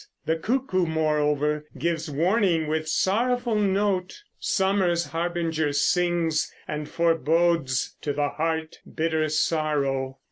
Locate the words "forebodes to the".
6.89-8.29